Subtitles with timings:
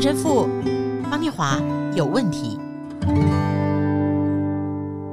[0.00, 0.48] 陈神父
[1.10, 1.60] 方念华
[1.94, 2.58] 有问题。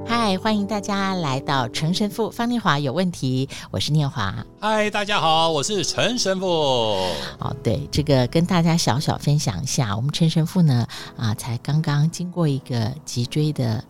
[0.07, 4.33] 嗨，欢迎大家来到陈神父方念华有问题，我是念华。
[4.61, 6.47] 嗨，大家好，我是陈神父。
[6.47, 13.83] 哦，对，这个跟大家小小分享一下，我们陈神父呢，啊，才刚刚经过一个脊椎的。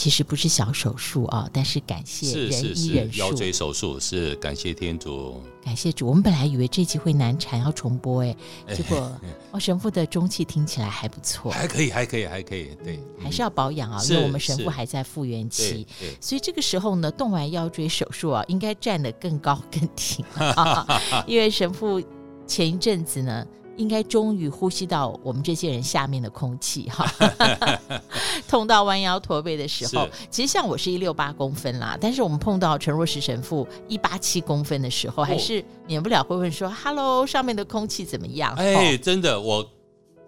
[0.00, 3.18] 其实不是小手术啊，但是感谢人医人术。
[3.18, 6.06] 腰椎手术是感谢天主，感谢主。
[6.06, 8.34] 我们本来以为这集会难产要重播，哎，
[8.74, 8.96] 结果
[9.52, 15.86] 哦，神父的中气听起来还不错，还可以，还可以，还可以，对，还是要保养啊，因为我们神父还在复原期，
[16.18, 20.86] 所以这个时候呢，动完腰椎手术啊，应该站得更高更挺啊，
[21.28, 22.02] 因为神父
[22.46, 23.46] 前一阵子呢。
[23.80, 27.10] 应该终于呼吸到我们这些人下面的空气哈，
[28.46, 39.66] 痛到弯腰驼背的时候，其实像我是一六八公分啦，但是我们碰到陈若石神父一八七公分的时候，还是免不了会问说：“Hello，上面的空气怎么样？”哎，真的，我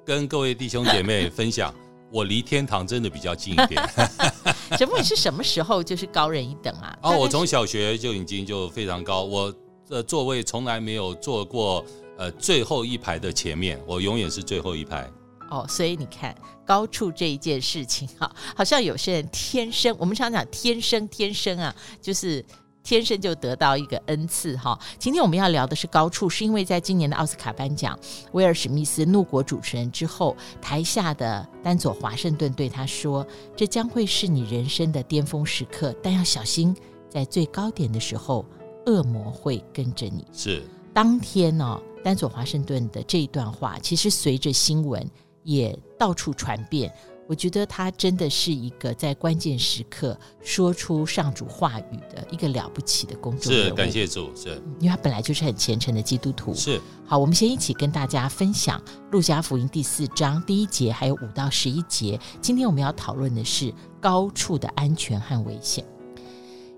[0.03, 1.75] 跟各位弟兄姐妹分享，
[2.11, 3.83] 我离天堂真的比较近一点。
[4.79, 6.99] 神父，你是什么时候就是高人一等啊？
[7.03, 9.55] 哦，我从小学就已经就非常高，我
[9.91, 11.85] 的座位从来没有坐过。
[12.19, 15.11] 呃，最后一排的前面，我永远是最后一排。
[15.51, 22.43] 哦，所以你看高处这一件事情哈， 好像有些人天生，我们常讲天生天生啊，就是
[22.83, 24.79] 天生就得到一个恩赐哈。
[24.99, 27.99] 今天我们要聊的是高处，是因为在今年的奥斯卡颁奖，
[28.33, 36.75] 威尔史密斯怒国主持人之后，台下的丹佐华盛顿对他说：“这将会是你人生的巅峰时刻，但要小心，
[37.11, 38.47] 在最高点的时候，
[38.87, 40.63] 恶魔会跟着你。”是
[40.95, 41.83] 当天呢、哦。
[42.03, 45.09] 丹佐华盛顿的这一段话，其实随着新闻
[45.43, 46.93] 也到处传遍。
[47.29, 53.69] 我觉得他真的是一个在关键时刻说出上主话语的一个了不起的公众人物。
[53.69, 56.53] 是，感谢主，是，因为他本来就是很虔诚的基督徒。
[56.53, 58.79] 是，好，我们先一起跟大家分享
[59.13, 62.21] 《路加福音》第四章第一节，还有五到十一节。
[62.43, 65.83] 今天我们要讨论的是高处的安全和危险。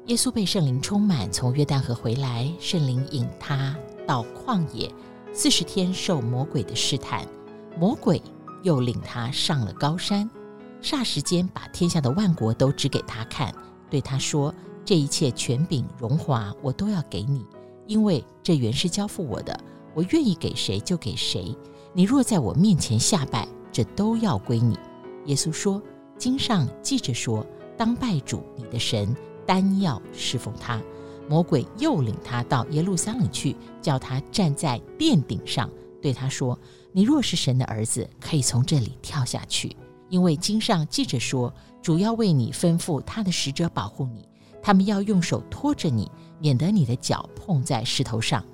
[0.06, 3.74] 耶稣被圣灵充满，从约旦河回来，圣灵引他
[4.06, 4.92] 到旷野。
[5.36, 7.26] 四十天受魔鬼的试探，
[7.76, 8.22] 魔鬼
[8.62, 10.30] 又领他上了高山，
[10.80, 13.52] 霎时间把天下的万国都指给他看，
[13.90, 14.54] 对他说
[14.86, 17.44] ：“这一切权柄荣华我都要给你，
[17.88, 19.58] 因为这原是交付我的，
[19.92, 21.52] 我愿意给谁就给谁。
[21.92, 24.78] 你若在我面前下拜，这都要归你。”
[25.26, 25.82] 耶稣说
[26.16, 27.44] ：“经上记着说，
[27.76, 30.80] 当拜主你的神，单要侍奉他。”
[31.28, 35.70] 魔鬼又领他到耶路撒冷去，叫他站在殿顶上，
[36.02, 36.58] 对他说
[36.92, 39.74] ：“你若是神的儿子，可以从这里跳下去，
[40.08, 41.52] 因为经上记着说，
[41.82, 44.28] 主要为你吩咐他的使者保护你，
[44.62, 48.44] 他们要用手托着你，免得你的脚碰在石头上。”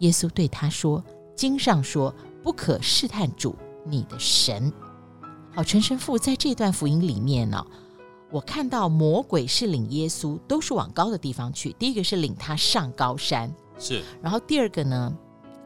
[0.00, 1.02] 耶稣对他说
[1.36, 3.54] ：“经上说，不可试探主
[3.84, 4.72] 你的神。”
[5.54, 7.64] 好，陈神父在这段福音里面呢、
[8.34, 11.72] 我看到魔鬼是领耶稣，都是往高的地方去。
[11.74, 14.02] 第一个是领他上高山，是。
[14.20, 15.16] 然后第二个呢，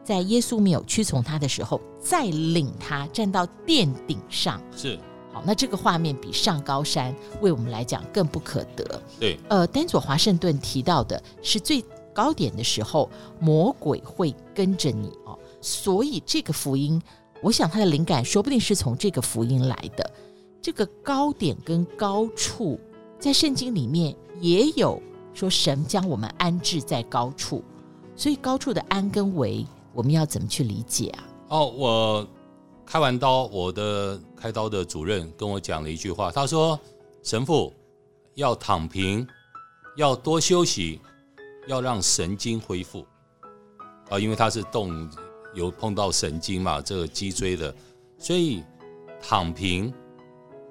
[0.03, 4.99] 在耶稣没有屈从他的时候，再领他站到殿顶上，是。
[5.33, 9.01] 好，那这个画面比上高山为我们来讲更不可得。
[9.19, 9.39] 对。
[9.49, 13.09] 呃，丹佐华盛顿提到的是最高点的时候，
[13.39, 15.35] 魔鬼会跟着你哦。
[15.59, 17.01] 所以这个福音，
[17.41, 20.11] 我想他的灵感说不定是从这个福音来的。
[20.61, 22.79] 这个高点跟高处，
[23.17, 25.01] 在圣经里面也有
[25.33, 27.63] 说，神将我们安置在高处，
[28.15, 31.23] 所以高处的安跟危，我们要怎么去理解啊？
[31.47, 32.27] 哦，我
[32.85, 36.77] 开完刀，我的开刀的主任跟我讲了一句话，他说
[37.23, 37.73] ：“神父
[38.35, 39.25] 要躺平，
[39.95, 40.99] 要多休息，
[41.67, 43.05] 要让神经恢复。”
[44.09, 45.09] 啊，因为他是动
[45.53, 47.73] 有碰到神经嘛，这个脊椎的，
[48.17, 48.61] 所以
[49.21, 49.93] 躺平。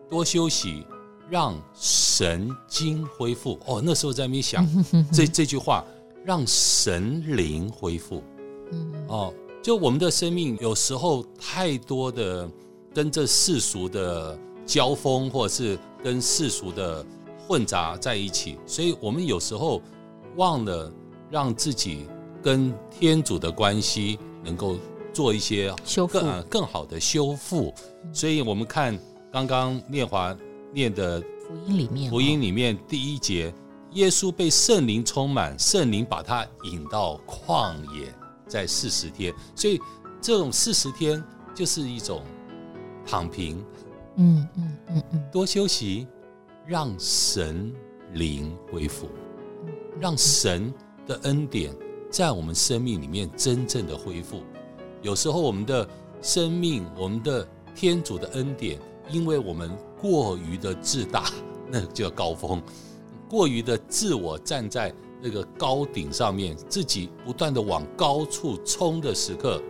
[0.08, 0.86] 多休息，
[1.28, 3.58] 让神经恢复。
[3.66, 4.66] 哦，那时候在那边想
[5.12, 5.84] 这这句话，
[6.24, 8.22] 让神灵恢复。
[9.08, 9.32] 哦，
[9.62, 12.48] 就我们的生命有时候太多的
[12.94, 17.04] 跟这世俗的交锋，或者是跟世俗的
[17.46, 19.82] 混杂在一起，所以我们有时候
[20.36, 20.90] 忘了
[21.30, 22.06] 让自己
[22.42, 24.76] 跟天主的关系能够
[25.12, 27.74] 做一些修复，更更好的修复。
[28.12, 28.98] 所以我们看。
[29.30, 30.36] 刚刚念华
[30.72, 33.52] 念的福音里面，福音里面第一节，
[33.92, 38.12] 耶稣被圣灵充满，圣灵把他引到旷野，
[38.46, 39.80] 在四十天，所以
[40.20, 41.22] 这种四十天
[41.54, 42.22] 就是一种
[43.06, 43.62] 躺平，
[44.16, 46.06] 嗯嗯嗯嗯，多休息，
[46.66, 47.72] 让神
[48.14, 49.08] 灵恢复，
[50.00, 50.72] 让神
[51.06, 51.74] 的恩典
[52.10, 54.42] 在我们生命里面真正的恢复。
[55.02, 55.86] 有时候我们的
[56.22, 57.46] 生命，我们的。
[57.74, 58.76] 天主的恩典，
[59.10, 59.70] 因为我们
[60.00, 61.30] 过于的自大，
[61.70, 62.62] 那个叫高峰，
[63.28, 69.60] 过于的自我站在那个高顶上面，自己不断的往高处冲的时刻，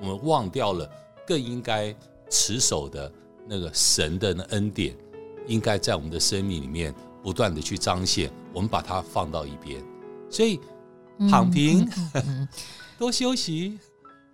[0.00, 0.90] 我们忘掉了
[1.26, 1.94] 更应该
[2.30, 3.12] 持守的
[3.46, 4.96] 那个神的恩典，
[5.46, 9.82] 应该在我们的生命里面不断的去彰显，我们把它放到一边，
[10.30, 10.58] 所以
[11.30, 11.88] 躺平，
[12.98, 13.78] 多休息，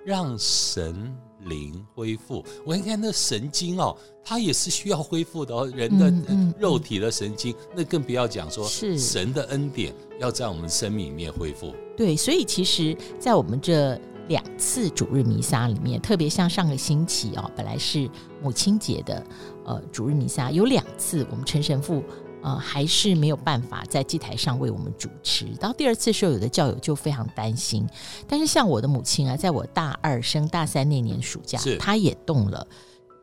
[0.05, 1.15] 让神
[1.45, 2.45] 灵恢复。
[2.65, 5.71] 我看看那神经哦，它也是需要恢复的哦。
[5.75, 6.13] 人的
[6.59, 11.75] 肉体的神经，那更不要讲说是神的恩典要在我们生命里面恢复。
[11.97, 13.99] 对，所以其实，在我们这
[14.29, 18.09] 两次主日弥撒里面，特别像上个星期哦，本来是
[18.43, 19.25] 母亲节的
[19.65, 22.03] 呃主日弥撒，有两次我们陈神父。
[22.43, 25.47] 呃，还是没有办法在祭台上为我们主持。
[25.61, 27.89] 到第二次的时候，有的教友就非常担心。
[28.27, 32.67] 但是像我的母亲啊，在我大二升大三那年暑假，她也动了。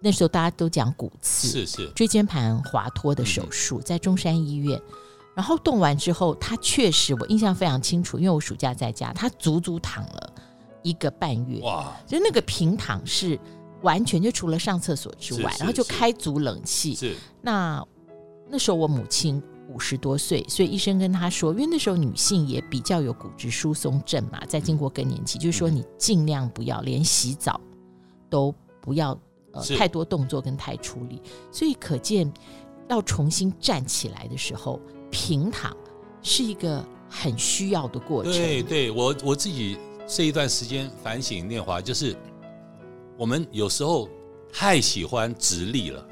[0.02, 4.82] 那时候大家都讲骨刺，是是椎间盘滑脱的手术，在中山医院。
[5.36, 10.34] 然后动完之后，她确实我印象非常清楚，因为我暑假在家，她足足躺了
[10.82, 11.60] 一个半月。
[11.60, 11.94] 哇！
[12.08, 13.38] 就那个平躺是
[13.82, 16.96] 完全就除了上厕所之外，然后就开足冷气。
[16.96, 17.86] 是那。
[18.52, 27.62] 那时候我母亲五十多岁，所以医生跟她说，因为那时候女性也比较有骨质疏松症嘛，在经过更年期，就是说你尽量不要连洗澡
[28.30, 29.12] 都不要
[29.52, 32.32] 呃太多动作跟太出力，所以可见
[32.90, 34.80] 要重新站起来的时候，
[35.12, 35.78] 平躺
[36.24, 38.34] 是一个很需要的过程。
[38.34, 42.16] 对，对我我自己这一段时间反省念华，就是
[43.16, 44.10] 我们有时候
[44.52, 46.04] 太喜欢直立了，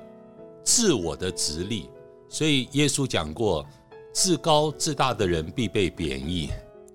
[0.64, 1.90] 自我的直立。
[2.30, 3.66] 所以耶稣讲过，
[4.14, 6.50] 自高自大的人必被贬义，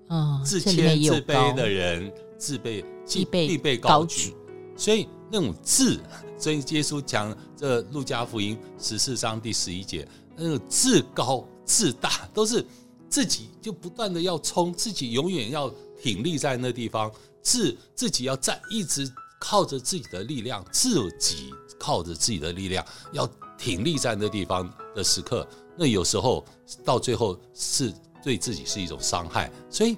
[0.09, 4.35] 哦，自谦自卑的人自被必被必被高举。
[4.75, 5.99] 所以那种自，
[6.37, 12.65] 所以耶稣讲这路加福音十四章第十一节，那种自高自大都是
[13.09, 23.29] 自己就不断的要冲，自己永远要挺立在那地方，自自己要站，一直靠着自己的力量，自己靠着自己的力量要。
[23.55, 26.43] 挺立在那地方的时刻，那有时候
[26.83, 27.93] 到最后是
[28.23, 29.97] 对自己是一种伤害，所以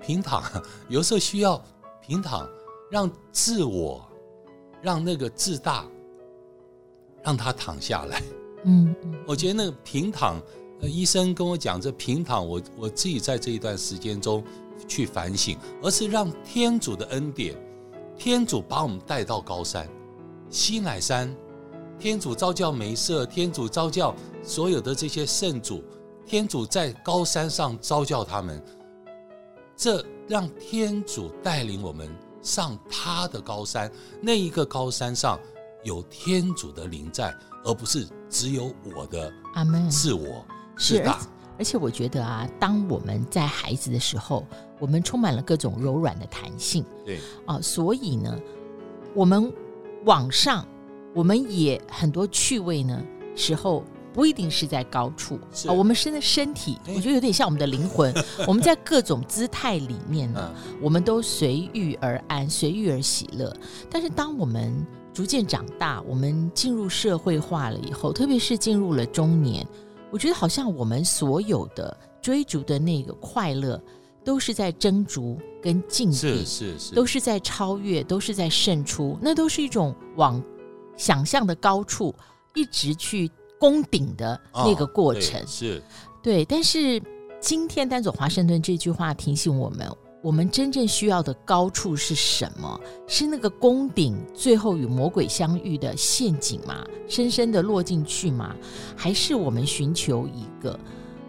[0.00, 0.42] 平躺
[0.88, 1.62] 有时候需要
[2.00, 2.48] 平躺，
[2.90, 4.06] 让自我，
[4.82, 5.86] 让那个自大，
[7.22, 8.22] 让他躺下来。
[8.64, 10.40] 嗯嗯，我觉得那个平躺，
[10.80, 14.42] 呃，医生跟我讲这平躺，我我自己在这一段时间中
[14.88, 17.54] 去反省，而是让天主的恩典，
[18.16, 19.88] 天主把我们带到高山，
[20.48, 21.34] 西乃山。
[22.04, 25.82] 天主召教梅瑟，天主召教所有的这些圣主，
[26.26, 28.62] 天主在高山上召教他们，
[29.74, 33.90] 这让天主带领我们上他的高山。
[34.20, 35.40] 那一个高山上
[35.82, 37.34] 有天主的灵在，
[37.64, 40.44] 而不是只有我的阿门自我
[40.76, 41.18] 是大。
[41.56, 44.46] 而且我觉得啊，当我们在孩子的时候，
[44.78, 46.84] 我们充满了各种柔软的弹性。
[47.02, 48.38] 对啊，所以呢，
[49.14, 49.50] 我们
[50.04, 50.66] 往上。
[51.14, 53.00] 我们也很多趣味呢，
[53.36, 55.72] 时候不一定是在高处啊。
[55.72, 58.12] 我们身的身体，我觉得有点像我们的灵魂。
[58.48, 63.56] 我们在各种姿态里面呢，我们都随遇而安，随遇而喜乐。
[63.88, 69.64] 但是当我们逐渐长大，我们进入社会化了以后，特别是进入了中年，
[70.10, 73.80] 我觉得好像我们所有的追逐的那个快乐，
[74.24, 80.42] 都是在争逐跟竞争，是是是，都是在超越，都是在胜出，那都是一种往。
[80.96, 82.14] 想象的高处，
[82.54, 85.82] 一直去攻顶的那个过程，哦、对是
[86.22, 86.44] 对。
[86.44, 87.02] 但是
[87.40, 89.90] 今天丹佐华盛顿这句话提醒我们：
[90.22, 92.80] 我们真正需要的高处是什么？
[93.06, 96.84] 是那个攻顶，最后与魔鬼相遇的陷阱吗？
[97.08, 98.54] 深深的落进去吗？
[98.96, 100.78] 还是我们寻求一个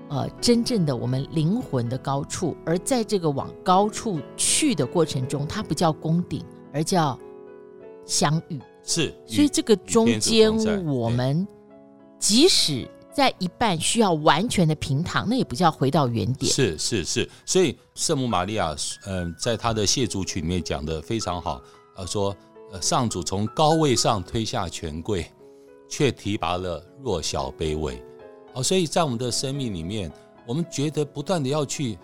[0.09, 2.55] 呃真正的我们灵魂的高处？
[2.65, 7.19] 而在这个往高处去的过程中，它不叫攻顶，而叫
[8.05, 8.59] 相遇。
[8.85, 11.47] 是，所以这个中间，我们
[12.19, 16.51] 即使在一半需要完全的平躺，那也不叫回到原点。
[16.51, 18.75] 是是是，所以圣母玛利亚，
[19.05, 21.61] 嗯、呃，在她的谢主曲里面讲的非常好，
[21.95, 22.35] 呃，说，
[22.71, 25.25] 呃，上主从高位上推下权贵，
[25.89, 27.99] 却提拔了弱小卑微。
[28.53, 30.11] 哦，所以在我们的生命里面，
[30.45, 31.97] 我们觉得不断的要去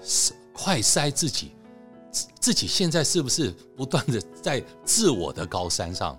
[0.52, 1.52] 快塞自己，
[2.40, 6.18] 自己现在是不是不断的在自我的高山上？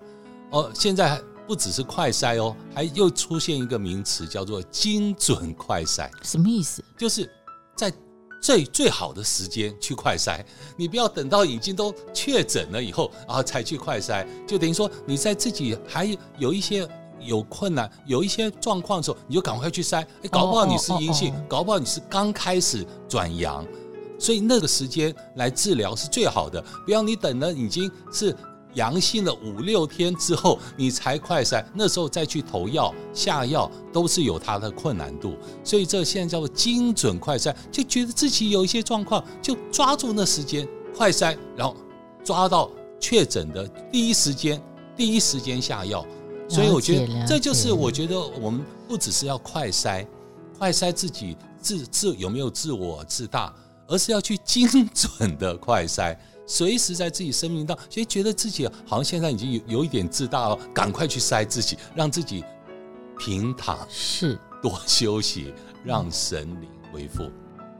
[0.52, 6.10] 哦，现在不只是快筛哦，还又出现一个名词叫做精准快筛。
[6.22, 6.84] 什么意思？
[6.96, 7.28] 就是
[7.74, 7.90] 在
[8.40, 10.44] 最最好的时间去快筛，
[10.76, 16.86] 你不要等到已经都确诊了以后啊才去快筛，就等于说你在自己还有一些
[17.18, 20.04] 有困难、有一些状况的时候，你就赶快去筛。
[20.22, 23.66] 哎，搞不好你是阴性，搞不好你是刚开始转阳，
[24.18, 26.62] 所以那个时间来治疗是最好的。
[26.84, 28.36] 不要你等了已经是。
[28.74, 41.76] 阳性了五六天之后，你才快筛，那时候再去投药下药都是有它的困难度，所以这现在叫做精准快筛，就觉得自己有一些状况，就抓住那时间快筛，然后
[42.24, 44.62] 抓到确诊的第一时间，
[44.96, 46.06] 第一时间下药。
[46.48, 50.06] 所以我觉得这就是我觉得我们不只是要快筛，
[50.58, 53.54] 快筛自己自自有没有自我自大，
[53.86, 56.14] 而是要去精准的快筛。
[56.46, 62.44] 随时在自己生命当中，所以觉得自己好像现在已经有有一点自大了，赶快去塞自己，让自己
[63.18, 67.30] 平躺，是多休息，让神灵恢复。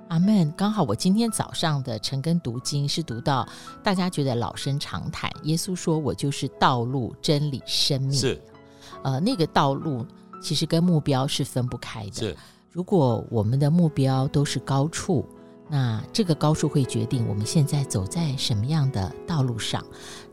[0.08, 0.52] 阿门。
[0.56, 3.46] 刚好我今天早上的晨更读经是读到
[3.82, 8.12] 大家觉得老生常谈，耶稣说我就是道路、真理、生命。
[8.12, 8.40] 是，
[9.02, 10.06] 呃，那个道路
[10.40, 12.12] 其实跟目标是分不开的。
[12.12, 12.36] 是，
[12.70, 15.26] 如果我们的目标都是高处。
[15.68, 19.84] 那这个高数会决定我们现在走在什么样的道路上。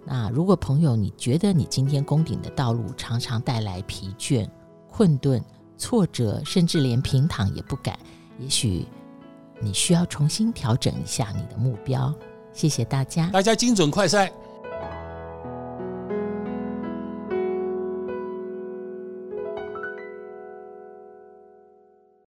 [0.06, 4.50] 那如果朋友你觉得你今天攻顶的道路常常带来疲倦、
[4.90, 5.42] 困顿、
[5.78, 7.98] 挫折，甚至连平躺也不敢，
[8.40, 8.86] 也许
[9.62, 12.14] 你需要重新调整一下你的目标。
[12.52, 14.32] 谢谢大家，大家精准快赛。